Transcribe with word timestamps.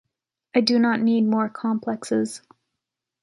I 0.55 0.61
do 0.61 0.79
not 0.79 0.99
need 0.99 1.25
more 1.27 1.47
complexes. 1.47 2.41